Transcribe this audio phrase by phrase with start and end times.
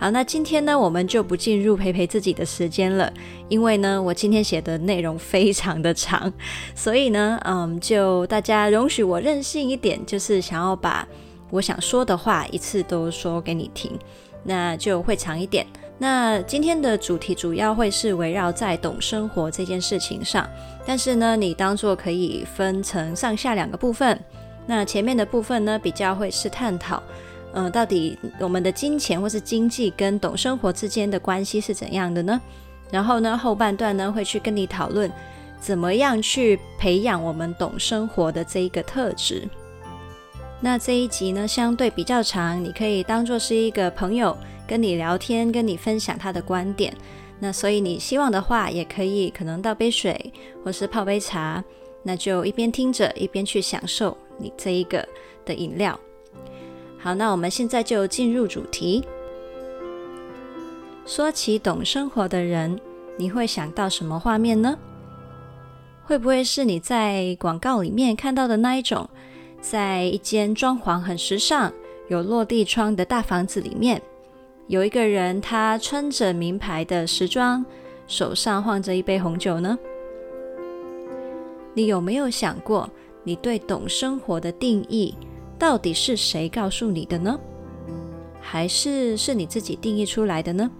[0.00, 3.12] 好，那今天呢，我们就不进入陪陪自己的时间了，
[3.48, 6.32] 因为呢，我今天写的内容非常的长，
[6.72, 11.04] 所以呢， 嗯，就大家容许我任性一点，就是想要把
[11.50, 13.98] 我想说的话一次都说给你听，
[14.44, 15.66] 那就会长一点。
[15.98, 20.48] 那今天的主题主要会是围绕在懂生活这件事情上，
[20.86, 24.16] 但是呢，你当做可以分成上下两个部分，
[24.64, 27.02] 那前面的部分呢，比较会是探讨。
[27.52, 32.40] 嗯、呃，到底我们的金钱或是经济跟懂生活之间的关系是怎样的呢？
[32.90, 35.10] 然后呢，后半段呢会去跟你讨论
[35.60, 39.48] 怎么样去培养我们懂生活的这一个特质。
[40.60, 46.92] 那这一集呢相对比较长，你可以当做是一个朋友跟你聊天，跟你分享他的观点。
[47.40, 50.32] 那所以你希望的话，也可以可能倒杯水
[50.64, 51.62] 或是泡杯茶，
[52.02, 55.06] 那就一边听着一边去享受你这一个
[55.44, 55.98] 的饮料。
[56.98, 59.04] 好，那我们现在就进入主题。
[61.06, 62.78] 说起懂生活的人，
[63.16, 64.76] 你会想到什么画面呢？
[66.04, 69.08] 会不会是你在广告里面看到的那一种，
[69.60, 71.72] 在一间装潢很时尚、
[72.08, 74.02] 有落地窗的大房子里面，
[74.66, 77.64] 有一个人，他穿着名牌的时装，
[78.06, 79.78] 手上晃着一杯红酒呢？
[81.74, 82.90] 你有没有想过，
[83.22, 85.14] 你对懂生活的定义？
[85.58, 87.38] 到底是谁告诉你的呢？
[88.40, 90.70] 还是是你自己定义出来的呢？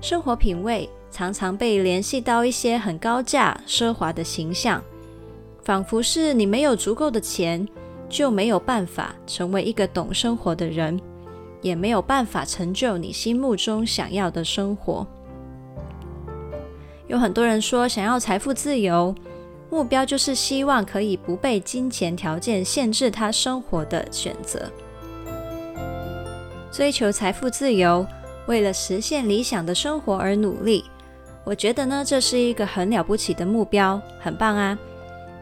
[0.00, 4.82] 生活品味常常被联系到一些很高价、奢华的形象，
[5.62, 7.66] 仿佛是你没有足够的钱，
[8.08, 10.98] 就没有办法成为一个懂生活的人，
[11.60, 15.06] 也没有办法成就你心目中想要的生活。
[17.06, 19.14] 有很多人说想要财富自由。
[19.74, 24.70] 目标就是希望可以不被金钱条件限制他生活的选择，
[26.70, 28.06] 追求财富自由，
[28.46, 30.84] 为了实现理想的生活而努力。
[31.42, 34.78] 我觉得呢，这是一个很了不起的目标，很棒啊！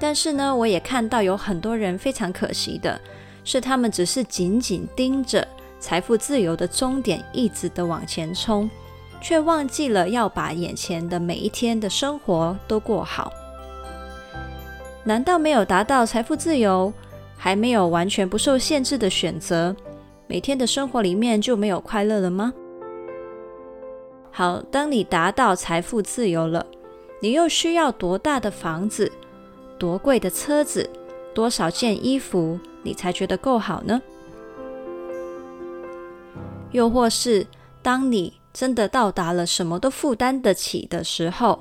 [0.00, 2.98] 但是呢，我也看到有很多人非常可惜的
[3.44, 5.46] 是，他们只是紧紧盯着
[5.78, 8.70] 财富自由的终点，一直的往前冲，
[9.20, 13.30] 却忘记了要把眼前的每一天的生活都过好。
[15.04, 16.92] 难道没有达到财富自由，
[17.36, 19.74] 还没有完全不受限制的选择，
[20.28, 22.52] 每天的生活里面就没有快乐了吗？
[24.30, 26.64] 好，当你达到财富自由了，
[27.20, 29.10] 你又需要多大的房子、
[29.76, 30.88] 多贵的车子、
[31.34, 34.00] 多少件衣服，你才觉得够好呢？
[36.70, 37.46] 又或是
[37.82, 41.58] 当你真的到达了什么都负担得起的时候，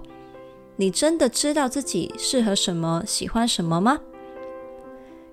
[0.76, 4.00] 你真的知道自己适合什么、喜欢什么吗？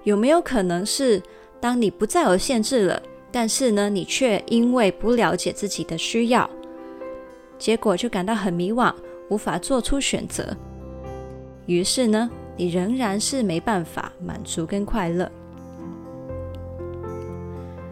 [0.05, 1.23] 有没有可能是，
[1.61, 6.49] 当你不再有限制了，但是呢，你却因为不了解自己的需要，
[7.59, 8.95] 结果就感到很迷惘，
[9.29, 10.57] 无法做出选择。
[11.67, 15.31] 于是呢，你仍然是没办法满足跟快乐。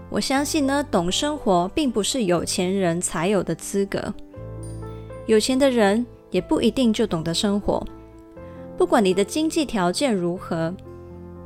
[0.09, 4.15] 我相信呢，懂生活并不是有钱人才有的资格，
[5.27, 6.07] 有钱的人。
[6.37, 7.83] 也不一定就懂得生活。
[8.77, 10.75] 不管你的经济条件如何，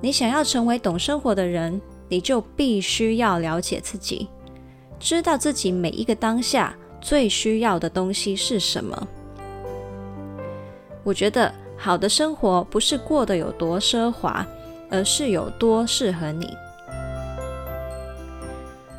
[0.00, 4.26] 你想要成为懂生活的人，你就必须要了解自己，
[4.98, 9.06] 知道自己每一个当下最需要的东西是什么。
[11.04, 14.44] 我觉得好的生活不是过得有多奢华，
[14.90, 16.52] 而是有多适合你。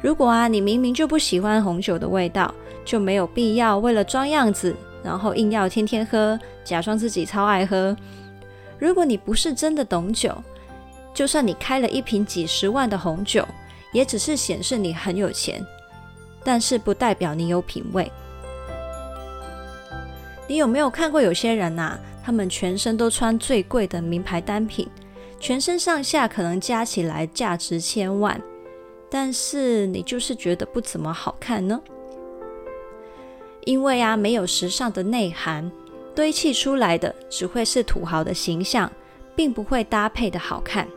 [0.02, 2.56] 如果啊，你明明就不喜欢红酒的味道，
[2.86, 4.74] 就没有必要为了装样子。
[5.04, 7.96] 然后硬要天天喝，假装自己超爱喝。
[8.80, 10.36] 如果你不是真的懂酒，
[11.14, 13.48] 就算你开了一瓶几十万的红酒，
[13.94, 15.66] 也只是显示你很有钱，
[16.44, 18.12] 但是不代表你有品味。
[20.48, 24.88] 你有没有看过有些人呐、他们全身都穿最贵的名牌单品，
[25.40, 28.42] 全身上下可能加起来价值千万，
[29.10, 31.80] 但是你就是觉得不怎么好看呢？
[33.66, 35.72] 因为啊，没有时尚的内涵，
[36.16, 38.92] 堆砌出来的只会是土豪的形象，
[39.36, 40.88] 并不会搭配的好看。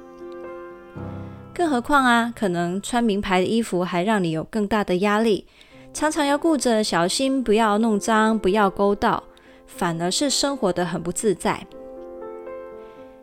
[1.55, 5.47] 更何况啊，可能穿名牌的衣服还让你有更大的压力，
[5.93, 9.23] 常常要顾着小心不要弄脏，不要勾到，
[9.67, 11.67] 反而是生活得很不自在。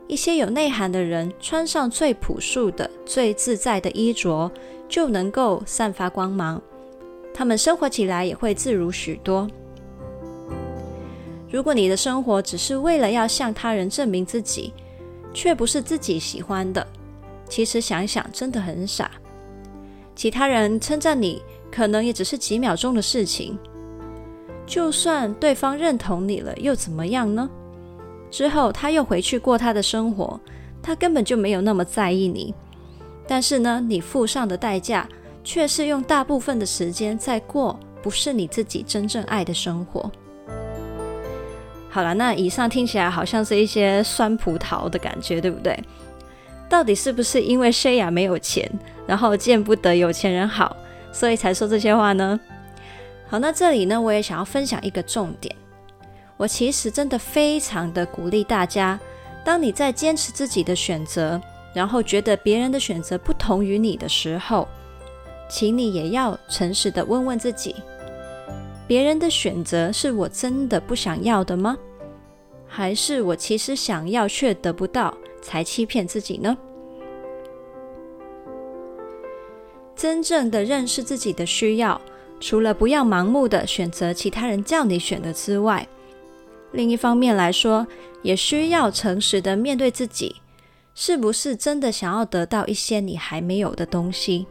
[0.07, 4.51] 一些有内涵的人，穿上最朴素的、最自在的衣着，
[4.87, 6.61] 就能够散发光芒。
[7.33, 9.47] 他们生活起来也会自如许多。
[11.49, 14.73] 如果你的生活只是为了要向他人证明自己，
[15.33, 16.85] 却不是自己喜欢的，
[17.49, 19.11] 其实想想真的很傻。
[20.15, 21.41] 其他人称赞你，
[21.71, 23.57] 可能也只是几秒钟的事情。
[24.65, 27.49] 就算对方认同你了，又怎么样呢？
[28.29, 30.39] 之后他又回去过他的生活，
[30.81, 32.53] 他根本就没有那么在意你。
[33.27, 35.07] 但是呢，你付上的代价
[35.43, 40.11] 却是用大部分的时间在过不是你自己真正爱的生活。
[41.89, 45.77] 好了，那以上听起来好像是一些酸葡萄的感觉，对不对？
[46.69, 48.71] 到底是不是因为 Shaya 没有钱，
[49.05, 50.75] 然后见不得有钱人好，
[51.11, 52.39] 所以才说这些话呢？
[53.27, 55.53] 好，那这里呢，我也想要分享一个重点。
[56.37, 58.97] 我其实真的非常的鼓励大家，
[59.43, 61.39] 当你在坚持自己的选择，
[61.73, 64.67] 然后觉得别人的选择不同于你的时候，
[65.51, 67.75] 请你也要诚实的问问自己：
[68.87, 71.77] 别人的选择是我真的不想要的吗？
[72.65, 76.57] 还是我其实想要却得不到，才欺骗自己呢？
[79.93, 81.99] 真正的认识自己的需要，
[82.39, 85.85] 除了不要盲目的选择其他人叫你选的之外，
[86.71, 87.85] 另一方面来说，
[88.21, 90.37] 也需要诚实的面对自己，
[90.95, 94.47] 是不是真的想要得到一些你还没有的东西？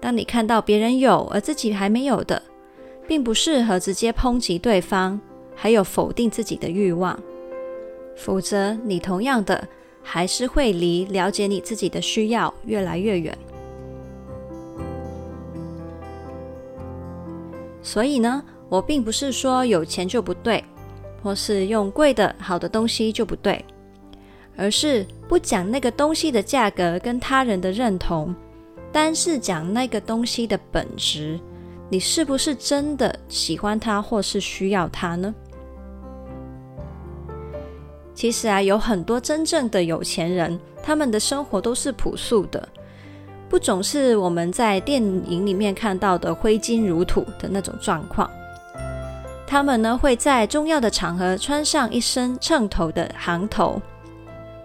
[0.00, 2.40] 当你看到别人有而自己还没有的，
[3.06, 5.20] 并不适合直接抨击对方，
[5.54, 7.18] 还有否定自己的欲望，
[8.16, 9.66] 否则你同样的
[10.02, 13.36] 还是会离了解你自己的需要越来越远。
[17.82, 20.62] 所以呢，我并不是说有钱就不对，
[21.22, 23.64] 或是用贵的好的东西就不对，
[24.56, 28.34] 而是不讲那个东西的价格跟他人的认同，
[28.98, 31.38] 单是讲那个东西的本质，
[31.88, 35.32] 你是不是真的喜欢它或是需要它呢？
[38.12, 42.68] 其实啊，有很多真正的有钱人，他们的生活都是朴素的。
[43.48, 48.28] 不总是我们在电影里面看到的挥金如土的那种状况。
[49.46, 53.80] 他们呢，会在重要的场合穿上一身称头的行头，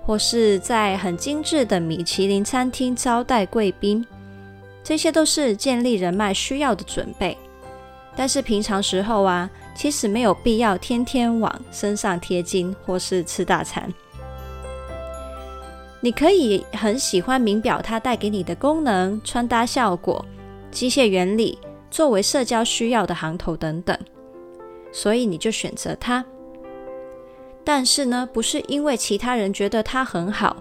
[0.03, 4.03] 或是在很精致的米其林餐厅招待贵宾，
[4.83, 7.37] 这些都是建立人脉需要的准备。
[8.15, 13.91] 但是平常时候啊，其实没有必要天天往身上贴金或是吃大餐。
[15.99, 20.23] 你可以很喜欢名表，它带给你的功能、穿搭效果、
[20.69, 21.57] 机械原理，
[21.89, 23.97] 作为社交需要的行头等等，
[24.91, 26.23] 所以你就选择它。
[27.63, 30.57] 但是呢，不是因为其他人觉得它很好，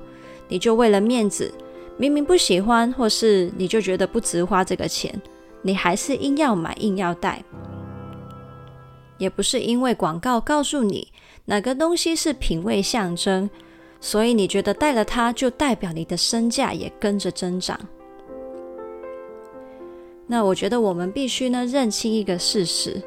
[0.46, 1.52] 你就为了面子，
[2.02, 5.14] 明明不喜欢，或是你就觉得不值花这个钱，
[5.62, 7.40] 你还是硬要买、硬要戴。
[9.18, 11.06] 也不是因为广告告诉你
[11.44, 13.48] 哪个东西是品味象征。
[14.00, 17.78] 所以你觉得带了它就代表你的身价也跟着增长？
[20.26, 23.00] 那我觉得我们必须呢认清一个事实：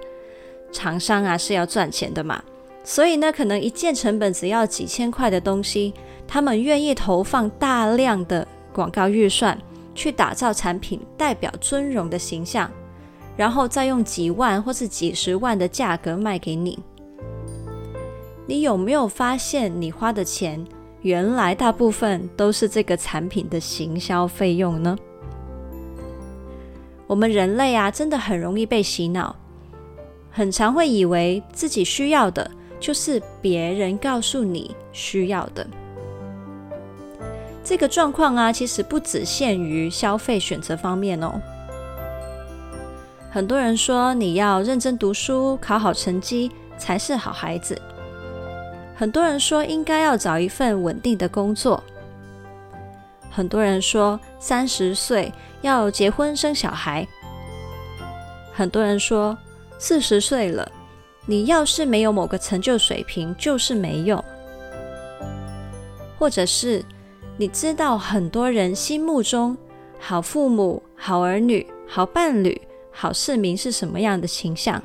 [0.72, 2.42] 厂商啊是要赚钱的嘛。
[2.86, 5.94] 所以呢，可能一件成本只要几千块的东西，
[6.26, 9.58] 他们愿意投放大量的广告预算
[9.96, 12.70] 去打造产品代表尊荣的形象，
[13.38, 16.78] 然后再用几万或是几十万的价格卖给你。
[18.46, 20.62] 你有没有发现你花的钱？
[21.02, 24.98] 原来大部分都是这个产品的行销费用呢。
[27.08, 29.36] 我们人类啊，真的很容易被洗脑，
[30.32, 35.66] 很常会以为自己需要的就是别人告诉你需要的。
[37.66, 41.42] 这个状况啊，其实不只限于消费选择方面哦。
[43.32, 47.82] 很多人说你要认真读书，考好成绩才是好孩子。
[48.96, 51.84] 很多人说应该要找一份稳定的工作。
[53.32, 57.06] 很多人说三十岁要结婚生小孩。
[58.54, 59.36] 很多人说
[59.80, 60.72] 四十岁了，
[61.26, 64.24] 你要是没有某个成就水平，就是没用。
[66.18, 66.82] 或者是
[67.38, 69.58] 你知道很多人心目中
[70.00, 72.60] 好父母、好儿女、好伴侣、
[72.92, 74.82] 好市民是什么样的形象，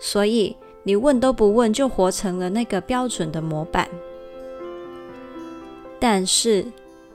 [0.00, 0.56] 所以。
[0.86, 3.88] 你问都不问就活成了那个标准的模板，
[5.98, 6.64] 但是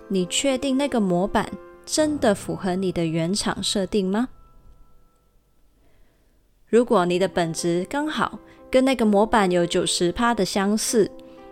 [0.10, 1.50] 你确定那个模板
[1.86, 4.28] 真的符合你的原厂设定吗？
[6.68, 8.38] 如果你的本质刚好
[8.70, 11.10] 跟那个模板有九十趴的相似，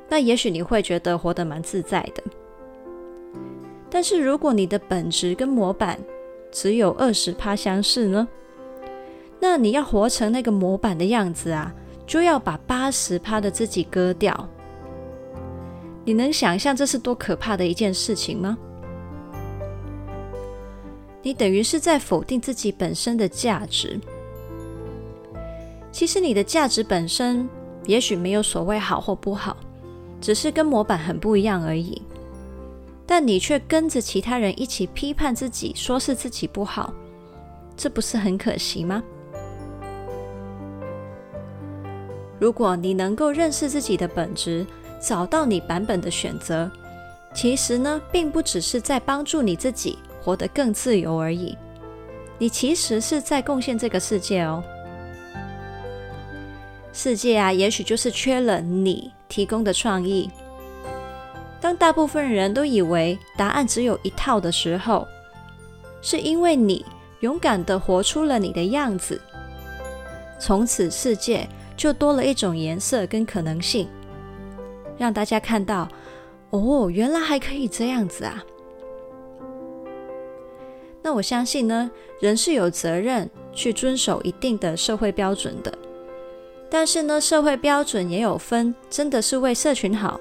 [0.10, 2.22] 那也许你会觉得活得蛮自在的。
[3.90, 6.00] 但是如果你的本质跟模板
[6.52, 8.28] 只有二十趴相似呢？
[9.40, 11.74] 那你要活成那个模板的样子啊，
[12.06, 14.50] 就要把八十趴的自己割掉。
[16.06, 18.58] 你能想象这是多可怕的一件事情吗？
[21.22, 24.00] 你等于是在否定自己本身的价值。
[25.92, 27.48] 其实你的价值本身
[27.86, 29.58] 也许没有所谓好或不好，
[30.22, 32.02] 只是跟模板很不一样而已。
[33.12, 36.94] 但你却跟着其他人一起批判自己，说是自己不好，
[37.76, 39.02] 这不是很可惜吗？
[42.40, 44.64] 如果你能够认识自己的本质，
[45.02, 46.70] 找到你版本的选择，
[47.34, 51.58] 其实呢，并不只是在帮助你自己活得更自由而已，
[52.38, 54.64] 你其实是在贡献这个世界哦。
[56.94, 60.30] 世界啊，也许就是缺了你提供的创意。
[61.62, 65.08] 当大部分人都以为答案只有一套的时候，
[66.02, 66.86] 是因为你
[67.20, 69.20] 勇敢地活出了你的样子，
[70.40, 73.90] 从此世界就多了一种颜色跟可能性，
[74.98, 75.90] 让大家看到，
[76.52, 78.44] 哦，原来还可以这样子啊。
[81.02, 81.90] 那我相信呢，
[82.22, 85.74] 人是有责任去遵守一定的社会标准的。
[86.70, 90.20] 但是呢，社会标准也有分，真的是为社群好、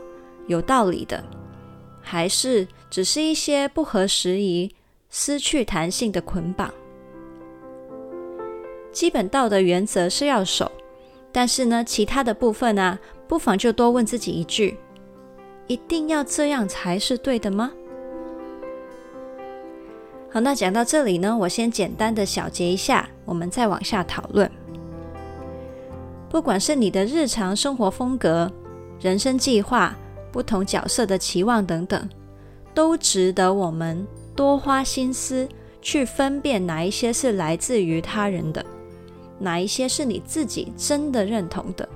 [0.48, 1.22] 有道理的，
[2.02, 4.74] 还是只是一些不合时宜、
[5.08, 6.68] 失去弹性的捆绑？
[8.90, 10.72] 基本道德原则是要守，
[11.30, 14.76] 但是呢，其他的部分啊，不妨就多问自己一句：
[15.68, 17.70] 一定要这样才是对的吗？
[20.30, 24.50] 好，那讲到这里呢，我先简单的小结一下，我们再往下讨论。
[26.28, 28.50] 不管是你的日常生活风格、
[29.00, 29.96] 人生计划、
[30.30, 32.08] 不同角色的期望等等，
[32.74, 34.06] 都值得我们
[34.36, 35.48] 多花心思
[35.80, 38.64] 去分辨哪一些是来自于他人的，
[39.38, 41.88] 哪一些是你自己真的认同的。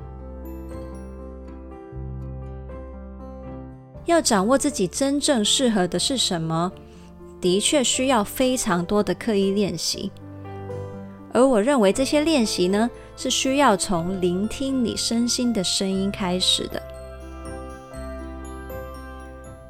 [4.06, 6.72] 要掌握自己真正适合的是什么，
[7.40, 10.10] 的确需要非常多的刻意练习。
[11.32, 16.82] 而我认为这些练习呢，是需要从聆听你身心的声音开始的。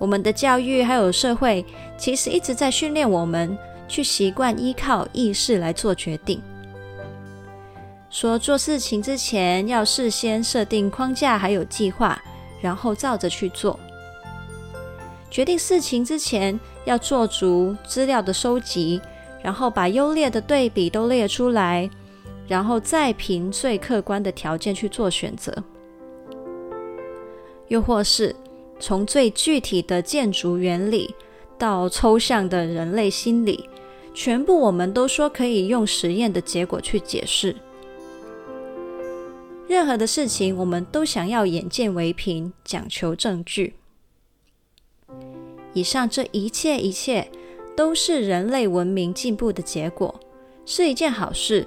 [0.03, 1.65] 我们的教育还有社会，
[1.97, 3.57] 其实一直在训练我们
[3.87, 6.43] 去习惯依靠意识来做决定，
[8.11, 12.21] 说做事情之前要事先设定框架还有计划，
[12.61, 13.79] 然后照着去做。
[15.31, 19.01] 决定事情之前要做足资料的收集。
[19.41, 21.91] 然后把优劣的对比都列出来，
[22.47, 25.53] 然后再凭最客观的条件去做选择。
[27.67, 28.37] 又或是
[28.83, 31.15] 从最具体的建筑原理
[31.57, 33.71] 到抽象的人类心理，
[34.13, 37.55] 全部我们都说可以用实验的结果去解释。
[39.69, 43.77] 任何的事情，我们都想要眼见为凭，讲求证据。
[45.75, 47.31] 以上这一切一切。
[47.75, 50.21] 都是人类文明进步的结果，
[50.67, 51.67] 是一件好事，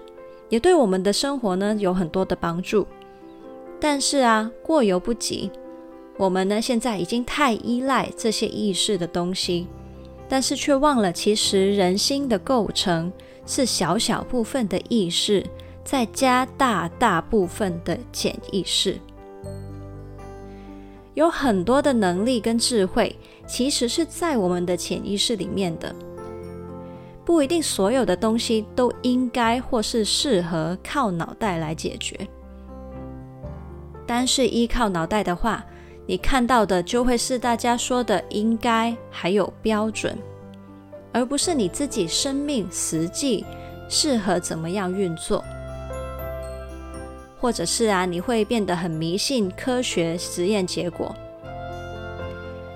[0.50, 2.86] 也对我们的生活呢有很多的帮助。
[3.79, 5.50] 但是啊，过犹不及，
[6.17, 9.67] 我们呢现在已经太依赖这些意识的东西，
[10.29, 13.12] 但是却忘了，其实人心的构成
[13.45, 15.45] 是小小部分的意识，
[15.84, 19.00] 再加大大部分的潜意识。
[21.13, 23.15] 有很多的能力跟智慧，
[23.48, 25.93] 其实是在我们的潜意识里面的。
[27.24, 32.15] 不一定所有的东西都应该或是适合靠脑袋来解决。
[34.05, 35.65] 单是依靠脑袋的话，
[36.07, 40.17] 你看到的就会是大家说的应该还有标准，
[41.12, 43.43] 而不是你自己生命实际
[43.89, 45.43] 适合怎么样运作。
[47.38, 51.13] 或者是啊，你会变得很迷信科学实验结果。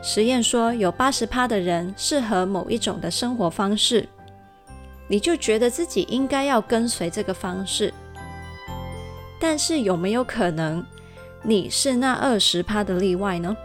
[0.02, 4.08] 实验说有八十趴的人适合某一种的生活方式，
[5.08, 7.94] 你就觉得自己应该要跟随这个方式。
[9.40, 10.86] 但是有没有可能
[11.44, 13.56] 你是那二十趴的例外呢？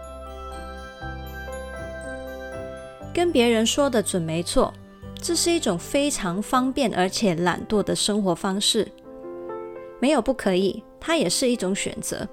[3.12, 4.72] 跟别人说的准没错，
[5.20, 8.90] 这是一种非常方便而且懒惰的生活方式，
[10.00, 10.82] 没有不可以。
[11.00, 12.26] 它也是一种选择，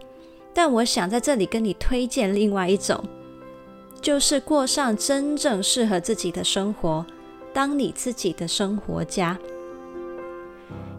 [0.53, 3.03] 但我想在这里跟你推荐另外一种，
[4.01, 7.05] 就是过上真正适合自己的生活，
[7.53, 9.37] 当你自己的生活家。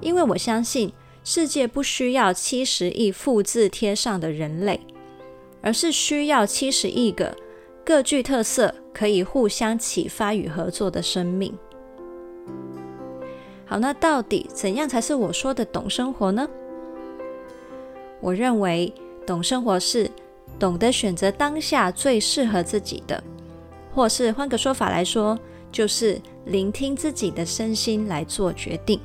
[0.01, 0.93] 因为我相信，
[1.25, 4.81] 世界不需要七十亿复制贴上的人类，
[5.61, 7.37] 而是需要七十亿个
[7.85, 11.57] 各具特色、可以互相启发与合作的生命。
[13.65, 16.49] 好，那到底怎样才是我说的懂生活呢？
[18.21, 18.93] 我认为
[19.25, 20.11] 懂生活是
[20.59, 23.23] 懂得选择当下最适合自己的，
[23.95, 25.39] 或是换个说法来说，
[25.71, 29.01] 就是聆听自己的身心来做决定。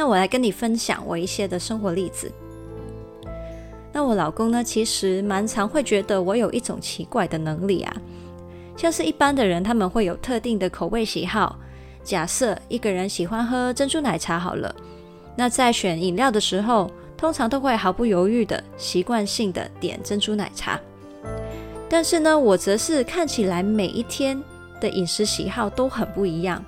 [0.00, 2.32] 那我来跟你分享我一些的生活例子。
[3.92, 7.94] 那我老公呢，其实蛮常会觉得我有一种奇怪的能力啊，
[8.78, 11.58] 像是一般的人他们会有特定的口味喜好。
[12.02, 14.74] 假设一个人喜欢喝珍珠奶茶好了，
[15.36, 20.80] 那在选饮料的时候，通常都会毫不犹豫的习惯性的点珍珠奶茶。
[21.90, 24.42] 但是呢，我则是看起来每一天
[24.80, 26.64] 的饮食喜好都很不一样。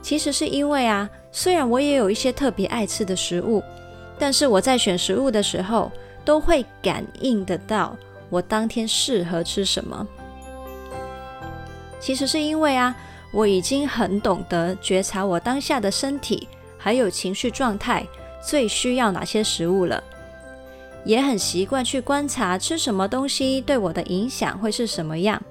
[0.00, 3.62] 其实是因为啊，虽然我也有一些特别爱吃的食物，
[4.18, 5.92] 但是我在选食物的时候，
[6.24, 7.94] 都会感应得到
[8.30, 10.06] 我当天适合吃什么。
[12.00, 12.96] 其实是因为啊。
[13.32, 18.06] 我已经很懂得觉察我当下的身体还有情绪状态
[18.42, 20.02] 最需要哪些食物了，
[21.04, 25.42] 也很习惯去观察吃什么东西对我的影响会是什么样。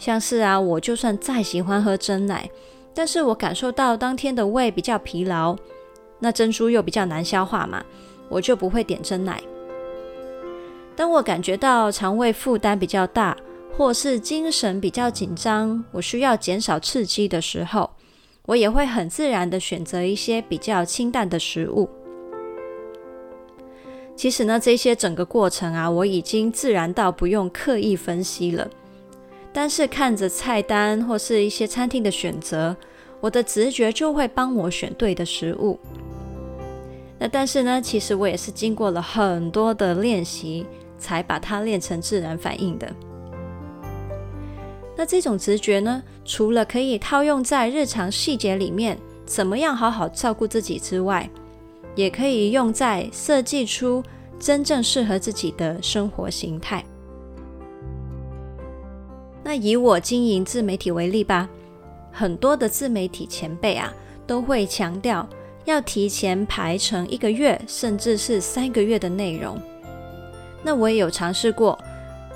[0.00, 2.50] 像是啊，我就算再喜欢喝真奶，
[2.94, 5.56] 但是我感受到当天的胃比较疲劳，
[6.18, 7.82] 那珍珠又比较难消化嘛，
[8.28, 9.40] 我就不会点珍奶。
[10.96, 13.36] 当我感觉到肠胃负担比较大，
[13.76, 17.88] 或是精神比较紧张，我需要减少刺激的时候，
[18.46, 21.88] 我也会很自然的选择一些比较清淡的食物。
[24.14, 28.68] 其实呢，这些整个过程啊，我已经自然到不用刻意分析了。
[29.52, 32.76] 但是看着菜单或是一些餐厅的选择，
[33.20, 35.78] 我的直觉就会帮我选对的食物。
[37.18, 40.64] 那但是呢，其实我也是经过了很多的练习，
[40.98, 42.90] 才把它练成自然反应的。
[44.96, 51.28] 那这种直觉呢，除了可以套用在日常细节里面，怎么样好好照顾自己之外，
[51.94, 54.02] 也可以用在设计出
[54.38, 56.84] 真正适合自己的生活形态。
[59.42, 61.48] 那以我经营自媒体为例吧，
[62.12, 63.92] 很多的自媒体前辈啊，
[64.26, 65.28] 都会强调
[65.64, 69.60] 要提前排成一个月，甚至是三个月的内容。
[70.62, 71.78] 那我也有尝试过。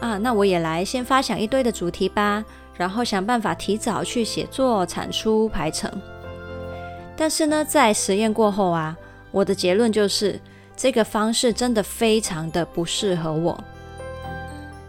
[0.00, 2.44] 啊，那我也来先发想一堆的主题吧，
[2.76, 5.90] 然后想办法提早去写作、产出、排程。
[7.16, 8.98] 但是呢，在实验过后啊，
[9.30, 10.38] 我的结论就是
[10.76, 13.62] 这个方式真的非常的不适合我。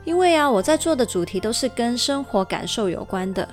[0.06, 3.48] 因为啊，我在做的主题都是跟生活感受有关的，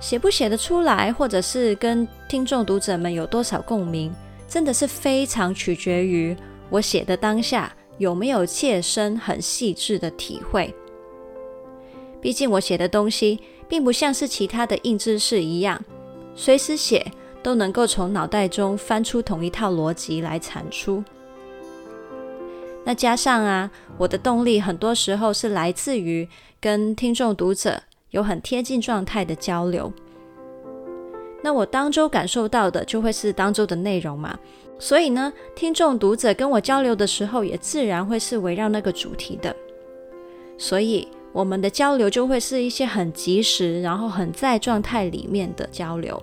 [0.00, 4.14] 写不写得出来，或者是跟听众读者们有多少共鸣，
[4.48, 6.36] 真的是非常取决于
[6.70, 7.70] 我写的当下。
[7.96, 10.74] 有没有切身、很细致的体会？
[12.20, 15.80] 毕竟我写的东西并不像是其他的硬知识一样，
[16.34, 17.06] 随时写
[17.40, 21.04] 都能够从脑袋中翻出同一套逻辑来产出。
[22.84, 26.28] 那加上啊，我的动力很多时候是来自于
[26.60, 29.92] 跟听众读者有很贴近状态的交流。
[31.42, 34.38] 那我当周感受到的，就会是当周的内容嘛。
[34.78, 39.54] 所以呢，听众读者跟我交流的时候，也自然会是围绕那个主题的。
[40.58, 46.22] 所以我们的交流就会是一些很及时，然后很在状态里面的交流。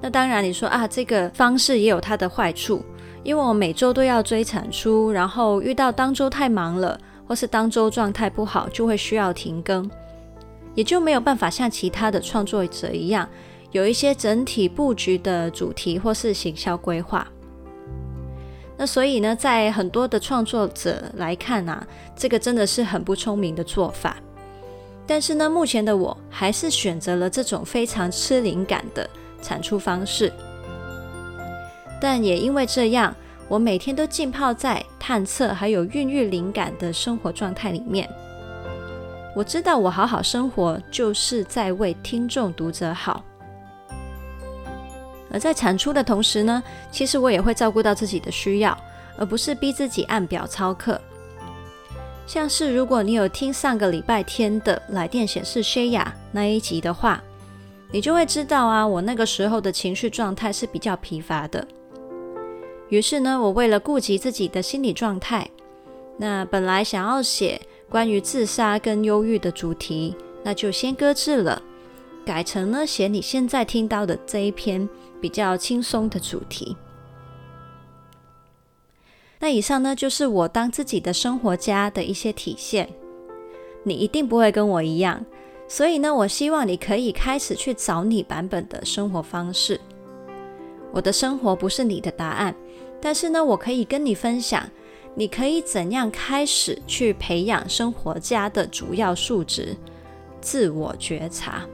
[0.00, 2.84] 那当然，你说啊，这个方式也有它的坏处，
[3.28, 9.86] 因为我每周都要追产出，然后遇到当周太忙了，或是当周状态不好，就会需要停更，
[10.74, 13.28] 也就没有办法像其他的创作者一样。
[13.70, 17.28] 有一些整体布局的主题或是行销规划，
[18.78, 21.86] 那所以呢，在很多的创作者来看啊，
[22.16, 24.16] 这个真的是很不聪明的做法。
[25.06, 29.06] 但是呢，目前的我还是选择了这种非常吃灵感的
[29.42, 30.32] 产出方式。
[32.00, 33.14] 但也因为这样，
[33.48, 38.08] 我每天都浸泡在探测还有孕育灵感的生活状态里面。
[39.34, 43.24] 我知道，我好好生活就是在为听众读者好。
[45.30, 48.76] 而在产出的同时呢，其实我也会照顾到自己的需要，
[49.16, 51.00] 而不是逼自己按表操课。
[52.26, 57.22] 像是如果你有听上个礼拜天的来电显示 Shaya 那一集的话，
[57.90, 61.66] 你就会知道啊，我那个时候的情绪状态是比较疲乏的。
[62.88, 65.50] 于是呢，我为了顾及自己的心理状态，
[66.16, 71.62] 那本来想要写关于自杀跟忧郁的主题，那就先搁置了。
[72.24, 74.86] 改成呢写你现在听到的这一篇
[75.20, 76.76] 比较轻松的主题。
[79.38, 82.88] 那以上呢就是我当自己的生活家的一些体现。
[83.84, 85.24] 你一定不会跟我一样，
[85.68, 89.80] 所以呢，我希望你可以开始去找你版本的生活方式。
[90.92, 92.54] 我的生活不是你的答案，
[93.00, 94.68] 但是呢，我可以跟你分享，
[95.14, 99.76] 你可以怎样开始去培养生活家的主要素质——
[100.40, 101.64] 自我觉察。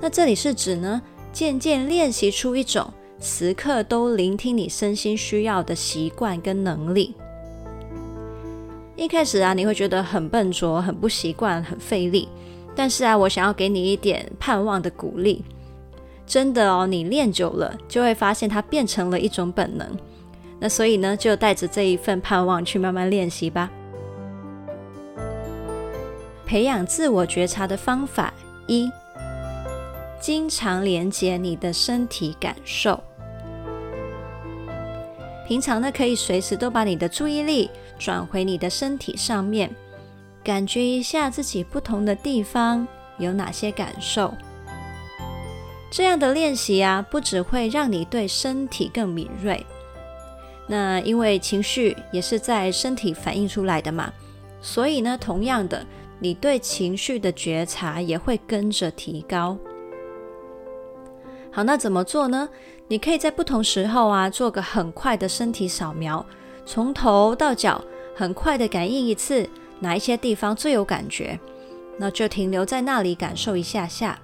[0.00, 1.00] 那这里是指呢，
[1.32, 2.86] 渐渐练习出一种
[3.20, 7.14] 时刻都聆听你身心需要的习惯跟能力。
[8.94, 12.28] 一开始啊，你会觉得很笨拙、很不习惯、很费力。
[12.74, 15.44] 但是啊，我想要给你一点盼望的鼓励。
[16.26, 19.86] 真的哦，你练久了，就会发现它变成了一种本能。
[20.58, 23.70] 那所以呢，就带着这一份盼望去慢慢练习吧。
[26.44, 28.32] 培养自我觉察的方法
[28.66, 28.90] 一：
[30.20, 32.98] 经常连接你的身体感受。
[35.46, 39.70] 平常呢，可以随时都把你的注意力转回你的身体上面，
[40.42, 42.86] 感觉一下自己不同的地方
[43.18, 44.34] 有哪些感受。
[45.96, 49.64] 这样的练习啊，不只会让你对身体更敏锐，
[50.66, 54.12] 那因为情绪也是在身体反映出来的嘛，
[54.60, 55.86] 所以呢，同样的，
[56.18, 59.56] 你对情绪的觉察也会跟着提高。
[61.50, 62.46] 好，那怎么做呢？
[62.88, 66.22] 你可以在不同时候啊，做个很快的身体扫描，
[66.66, 67.82] 从头到脚
[68.14, 69.48] 很快的感应一次，
[69.80, 71.40] 哪一些地方最有感觉，
[71.96, 74.18] 那就停留在那里感受一下下。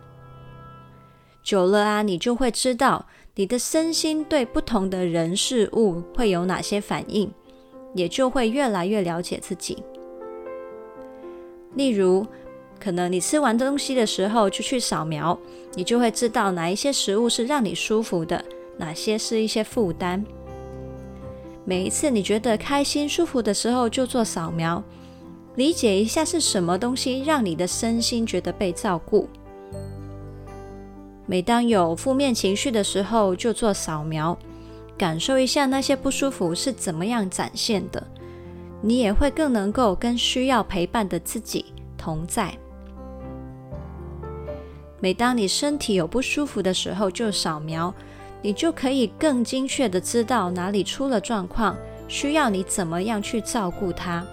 [1.42, 7.30] 久了啊，你就会知道你的身心对不同的人事物会有哪些反应，
[7.94, 9.82] 也就会越来越了解自己。
[11.74, 12.26] 例如，
[12.78, 15.38] 可能你吃完东西的时候就去扫描，
[15.74, 18.44] 你就会知道哪一些食物是让你舒服的，
[18.76, 20.24] 哪些是一些负担。
[21.64, 24.82] 每一次你觉得开心舒服的时候就做扫描，
[25.56, 29.28] 理解一下是什么东西让你的身心觉得被照顾。
[31.26, 34.36] 每当有负面情绪的时候就做扫描，
[34.98, 38.06] 感受一下那些不舒服是怎么样展现的，
[38.80, 42.52] 你也会更能够跟需要陪伴的自己同在。
[45.00, 47.92] 每当你身体有不舒服的时候，就扫描，
[48.40, 54.24] 你就可以更精确地知道哪里出了状况，需要你怎么样去照顾它。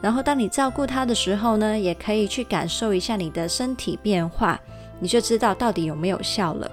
[0.00, 4.60] 然后，当你照顾它的时候呢，也可以去感受一下你的身体变化，
[5.00, 6.70] 你就知道到底有没有效了。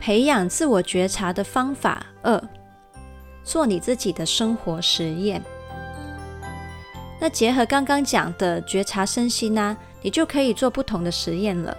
[0.00, 2.42] 培养自我觉察的方法二：
[3.42, 5.42] 做你自己的生活实验。
[7.20, 9.76] 那结合刚刚讲的觉察身心呢、啊？
[10.02, 11.74] 你就可以做不同的实验了，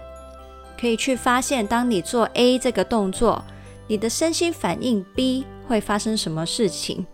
[0.82, 3.46] 可以去发现，当你做 A 这个动作，
[3.86, 7.06] 你的身心反应 B 会发生什么事情，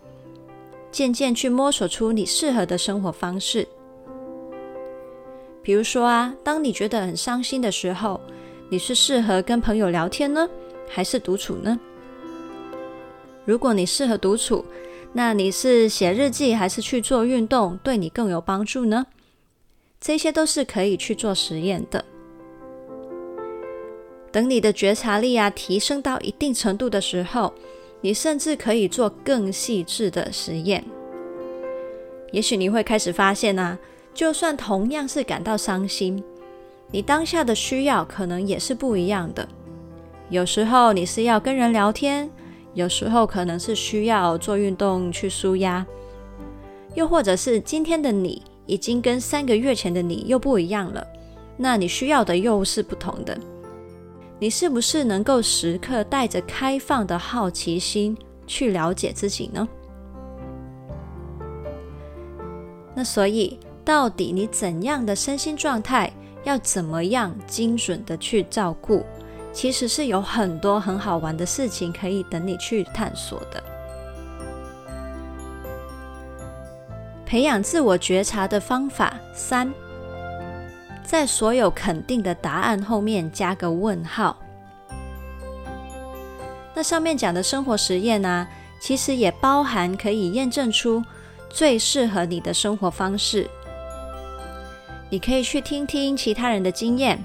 [0.89, 3.67] 渐渐去摸索出你适合的生活方式。
[5.63, 8.19] 比如说啊，当你觉得很伤心的时候，
[8.69, 10.49] 你是适合跟朋友聊天呢，
[10.89, 11.79] 还是独处呢？
[13.45, 14.65] 如果你适合独处，
[15.13, 19.05] 那你是写日记还是去做运动，对你更有帮助呢？
[19.99, 22.03] 这些都是可以去做实验的。
[24.31, 27.53] 等你的觉察力啊提升到一定程度的时候，
[27.99, 30.83] 你甚至可以做更细致的实验。
[32.31, 33.77] 也许你会开始发现啊，
[34.13, 36.23] 就算同样是感到伤心，
[36.91, 39.47] 你当下的需要可能也是不一样的。
[40.29, 42.29] 有时候你是要跟人聊天，
[42.73, 45.85] 有时候可能是需要做运动去舒压，
[46.95, 48.41] 又或者是今天的你。
[48.67, 51.05] 已经跟三个月前的你又不一样了，
[51.57, 53.37] 那你需要的又是不同的。
[54.39, 58.15] 你是不是能够时刻带着开放的好奇心
[58.47, 59.67] 去了解自己呢？
[62.95, 66.11] 那所以，到底你怎样的身心状态，
[66.43, 69.05] 要怎么样精准的去照顾，
[69.51, 73.63] 其实是有很多很好玩的事情可以等你去探索的。
[77.25, 79.73] 培养自我觉察的方法三，
[81.03, 84.37] 在所有肯定的答案后面加个问号。
[86.73, 88.49] 那上面讲的生活实验呢、啊，
[88.81, 91.03] 其实也包含可以验证出
[91.49, 93.49] 最适合你的生活方式。
[95.11, 97.23] 你可以去听听其他人的经验，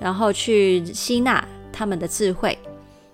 [0.00, 2.58] 然后去吸纳他们的智慧。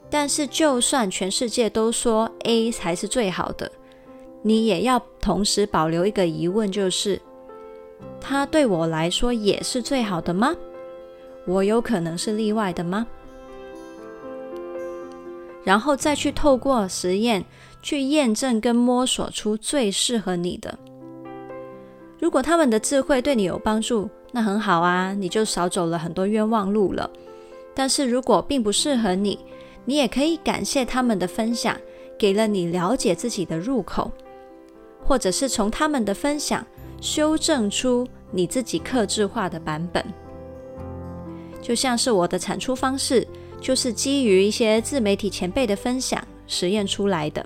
[0.08, 3.70] 但是，就算全世界都说 A 才是最好的。
[4.42, 7.20] 你也要同时保留一个疑问，就是
[8.20, 10.54] 它对我来说也是最好的吗？
[11.46, 13.06] 我有可能是例外的吗？
[15.64, 17.44] 然后再去透过实验
[17.82, 20.78] 去验证跟摸索出最适合你的。
[22.22, 27.10] 如果他们的智慧对你有帮助，那很好啊，你就少走了很多冤枉路了。
[27.74, 29.36] 但是如果并不适合你，
[29.84, 31.76] 你也可以感谢他们的分享，
[32.16, 34.08] 给了你了解自己的入口，
[35.04, 36.64] 或者是从他们的分享
[37.00, 40.04] 修正出你自己克制化的版本。
[41.60, 43.26] 就像是我的产出方式，
[43.60, 47.44] 就是基于一些自媒体前辈的分享实验出来的。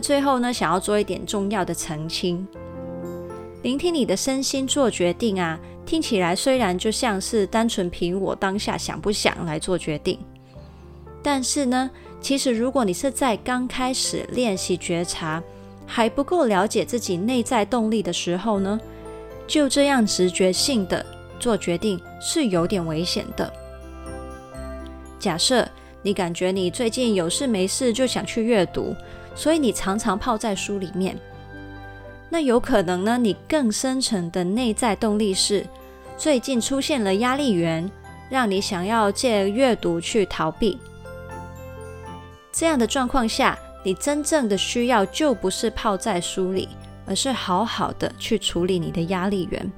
[0.00, 2.46] 最后呢，想要做一点重要的澄清。
[3.62, 10.18] 聆听你的身心做决定啊，听起来虽然就像是单纯凭我当下想不想来做决定，
[11.22, 11.90] 但是呢，
[12.22, 15.42] 其实如果你是在刚开始练习觉察，
[15.86, 18.80] 还不够了解自己内在动力的时候呢，
[19.46, 21.04] 就这样直觉性的
[21.38, 23.52] 做决定是有点危险的。
[25.18, 25.68] 假设
[26.00, 28.96] 你感觉你最近有事没事就想去阅读，
[29.34, 31.18] 所以你常常泡在书里面。
[32.28, 35.66] 那有可能呢，你更深层的内在动力是
[36.16, 37.90] 最近出现了压力源，
[38.28, 40.78] 让你想要借阅读去逃避。
[42.52, 46.68] 这样的状况下，你真正的需要就不是泡在书里，
[47.06, 49.72] 而是好好的去处理你的压力源。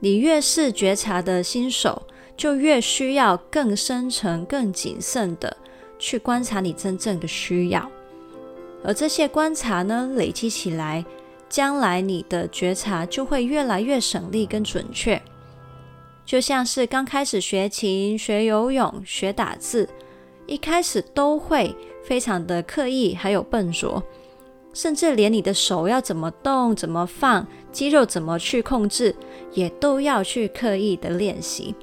[0.00, 5.56] 你越是觉察的新手，就越需要更深层、更谨慎的
[5.98, 7.90] 去观察你真正的需要。
[8.84, 11.04] 而这些观察呢，累积起来，
[11.48, 15.20] 将来你的觉察就会越来越省力跟准确。
[16.24, 19.88] 就像是刚开始学琴、学游泳、学打字，
[20.46, 24.02] 一开始都会非常的刻意，还有笨拙，
[24.74, 29.16] 甚至连你的手要怎么动、怎么放、肌肉怎么去控制，
[29.54, 31.74] 也都要去刻意的练习。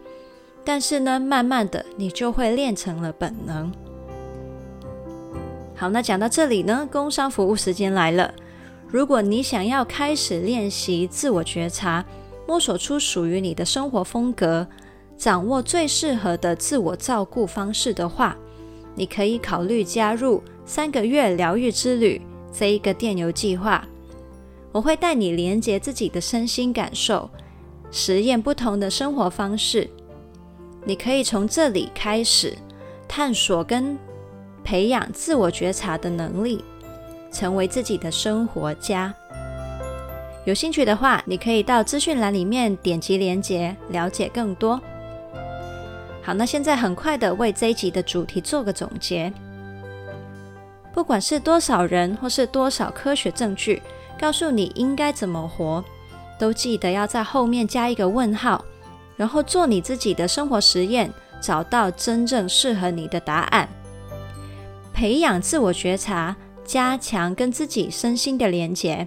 [0.63, 3.71] 但是呢，慢慢的，你就会练成了本能。
[5.77, 8.33] 好，那讲到这里呢，工商服务时间来了。
[8.87, 12.05] 如果你想要开始练习自我觉察，
[12.47, 14.65] 摸索出属于你的生活风格，
[15.17, 18.37] 掌握最适合的自我照顾方式的话，
[18.95, 22.21] 你可以考虑加入三个月疗愈之旅
[22.53, 23.85] 这一个电邮计划。
[24.71, 27.29] 我会带你连接自己的身心感受，
[27.91, 29.89] 实验不同的生活方式。
[30.85, 32.57] 你可以从这里开始
[33.09, 33.97] 探索跟。
[34.65, 36.65] 培养自我觉察的能力，
[37.31, 39.13] 成为自己的生活家。
[40.43, 44.81] 有兴趣的话，你可以到资讯栏里面点击连接，了解更多。
[46.23, 49.31] 好，那现在很快的为这一集的主题做个总结。
[50.91, 53.81] 不管是多少人，或是多少科学证据
[54.19, 55.83] 告诉你应该怎么活，
[56.39, 58.63] 都记得要在后面加一个问号，
[59.15, 63.69] 然后做你自己的生活实验，找到真正适合你的答案。
[64.95, 69.05] 培养自我觉察，加强跟自己身心的连结，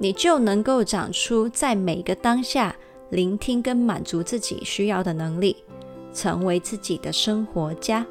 [0.00, 2.74] 你就能够长出在每个当下
[3.10, 5.56] 聆听跟满足自己需要的能力，
[6.12, 8.04] 成为自己的生活家。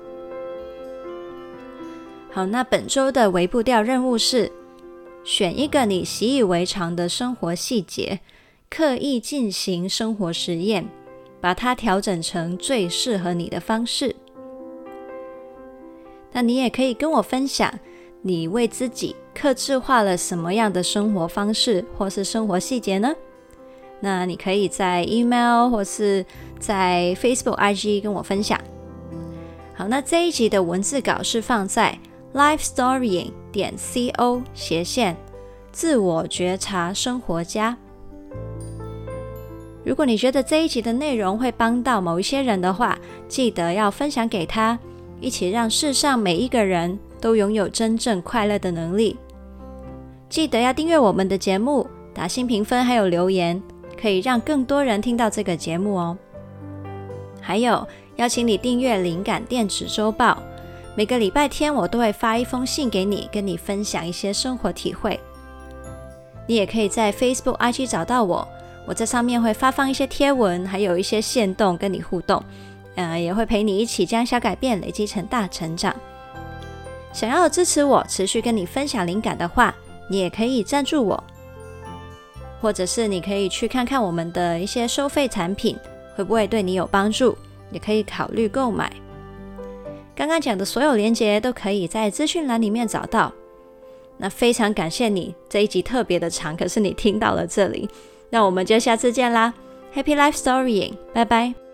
[2.32, 4.50] 好，那本周的微步调任务是
[5.26, 8.22] 选一个你习以为常的生活细节，
[8.70, 10.88] 刻意进行生活实验，
[11.42, 14.16] 把它调整成最适合你的方式。
[16.32, 17.74] 那你也可以跟我分享，
[18.22, 23.14] 你为自己客制化了什么样的生活方式，或是生活细节呢？
[24.02, 26.26] 那你可以在 email 或是
[26.60, 28.60] 在 Facebook IG 跟我分享。
[29.76, 31.98] 好，那这一集的文字稿是放在
[32.34, 35.18] lifestorying 点 co 斜线
[35.72, 37.76] 自我觉察生活家。
[39.84, 44.78] 如果你觉得这一集的内容会帮到某一些人的话，记得要分享给他。
[45.22, 49.18] 一起让世上每一个人都拥有真正快乐的能力。
[50.30, 53.62] 记得要订阅我们的节目，打新评分，还有留言，
[54.00, 56.18] 可以让更多人听到这个节目哦。
[57.42, 60.38] 还有，邀请你订阅灵感电子周报，
[60.96, 65.20] 每个礼拜天我都会发一封信给你，跟你分享一些生活体会。
[66.48, 68.48] 你也可以在 Facebook、IG 找到我，
[68.86, 72.44] 我在上面会发放一些贴文，还有一些线动跟你互动。
[72.96, 75.96] 呃，也会陪你一起将小改变累积成大成长。
[77.14, 79.74] 想要支持我，持续跟你分享灵感的话，
[80.10, 81.24] 你也可以赞助我，
[82.62, 85.78] 或者是你可以去看看我们的一些收费产品，
[86.16, 87.38] 会不会对你有帮助？
[87.72, 88.92] 也可以考虑购买。
[90.16, 93.32] 刚刚讲的所有连接都可以在资讯栏里面找到。
[94.18, 97.90] 那非常感谢你，这一集特别的长，可是你听到了这里，
[98.30, 99.54] 那我们就下次见啦
[99.96, 101.69] ，Happy Life Storying，拜拜。